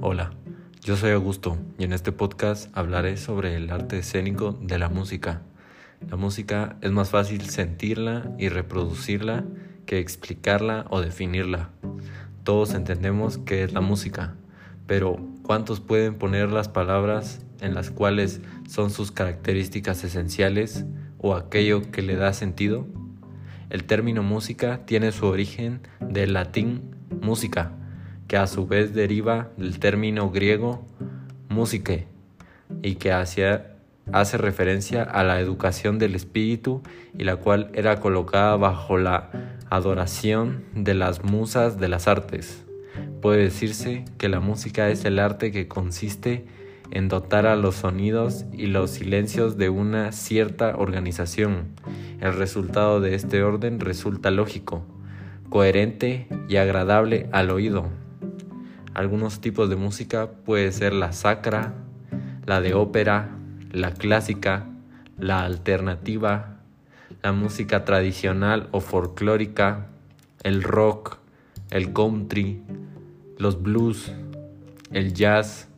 Hola, 0.00 0.30
yo 0.84 0.96
soy 0.96 1.10
Augusto 1.10 1.58
y 1.76 1.82
en 1.82 1.92
este 1.92 2.12
podcast 2.12 2.70
hablaré 2.72 3.16
sobre 3.16 3.56
el 3.56 3.68
arte 3.68 3.98
escénico 3.98 4.52
de 4.62 4.78
la 4.78 4.88
música. 4.88 5.42
La 6.08 6.14
música 6.14 6.76
es 6.82 6.92
más 6.92 7.10
fácil 7.10 7.50
sentirla 7.50 8.30
y 8.38 8.48
reproducirla 8.48 9.44
que 9.86 9.98
explicarla 9.98 10.86
o 10.90 11.00
definirla. 11.00 11.70
Todos 12.44 12.74
entendemos 12.74 13.38
qué 13.38 13.64
es 13.64 13.72
la 13.72 13.80
música, 13.80 14.36
pero 14.86 15.18
¿cuántos 15.42 15.80
pueden 15.80 16.14
poner 16.14 16.52
las 16.52 16.68
palabras 16.68 17.44
en 17.60 17.74
las 17.74 17.90
cuales 17.90 18.40
son 18.68 18.92
sus 18.92 19.10
características 19.10 20.04
esenciales 20.04 20.84
o 21.18 21.34
aquello 21.34 21.90
que 21.90 22.02
le 22.02 22.14
da 22.14 22.32
sentido? 22.34 22.86
El 23.68 23.82
término 23.82 24.22
música 24.22 24.86
tiene 24.86 25.10
su 25.10 25.26
origen 25.26 25.80
del 26.00 26.34
latín 26.34 26.94
música, 27.20 27.72
que 28.28 28.36
a 28.36 28.46
su 28.46 28.66
vez 28.66 28.94
deriva 28.94 29.48
del 29.56 29.78
término 29.80 30.30
griego 30.30 30.86
musique 31.48 32.06
y 32.82 32.96
que 32.96 33.10
hace 33.10 34.38
referencia 34.38 35.02
a 35.02 35.24
la 35.24 35.40
educación 35.40 35.98
del 35.98 36.14
espíritu 36.14 36.82
y 37.16 37.24
la 37.24 37.36
cual 37.36 37.70
era 37.74 38.00
colocada 38.00 38.56
bajo 38.56 38.98
la 38.98 39.30
adoración 39.70 40.64
de 40.74 40.94
las 40.94 41.24
musas 41.24 41.78
de 41.80 41.88
las 41.88 42.06
artes. 42.06 42.64
Puede 43.22 43.42
decirse 43.42 44.04
que 44.18 44.28
la 44.28 44.40
música 44.40 44.90
es 44.90 45.04
el 45.04 45.18
arte 45.18 45.50
que 45.50 45.66
consiste 45.66 46.44
en 46.90 47.08
dotar 47.08 47.46
a 47.46 47.56
los 47.56 47.76
sonidos 47.76 48.44
y 48.52 48.66
los 48.66 48.90
silencios 48.90 49.56
de 49.56 49.68
una 49.68 50.12
cierta 50.12 50.76
organización. 50.76 51.68
El 52.20 52.34
resultado 52.34 53.00
de 53.00 53.14
este 53.14 53.42
orden 53.42 53.80
resulta 53.80 54.30
lógico, 54.30 54.84
coherente 55.48 56.28
y 56.48 56.56
agradable 56.56 57.28
al 57.32 57.50
oído. 57.50 57.88
Algunos 58.98 59.40
tipos 59.40 59.70
de 59.70 59.76
música 59.76 60.28
puede 60.28 60.72
ser 60.72 60.92
la 60.92 61.12
sacra, 61.12 61.72
la 62.46 62.60
de 62.60 62.74
ópera, 62.74 63.28
la 63.70 63.94
clásica, 63.94 64.66
la 65.16 65.44
alternativa, 65.44 66.56
la 67.22 67.30
música 67.30 67.84
tradicional 67.84 68.68
o 68.72 68.80
folclórica, 68.80 69.86
el 70.42 70.64
rock, 70.64 71.18
el 71.70 71.92
country, 71.92 72.60
los 73.38 73.62
blues, 73.62 74.10
el 74.90 75.14
jazz, 75.14 75.68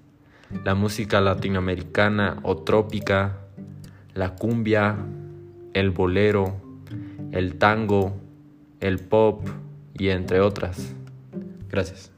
la 0.64 0.74
música 0.74 1.20
latinoamericana 1.20 2.38
o 2.42 2.56
trópica, 2.56 3.36
la 4.14 4.34
cumbia, 4.34 4.96
el 5.74 5.90
bolero, 5.90 6.56
el 7.32 7.58
tango, 7.58 8.16
el 8.80 8.98
pop 8.98 9.46
y 9.92 10.08
entre 10.08 10.40
otras. 10.40 10.94
Gracias. 11.68 12.10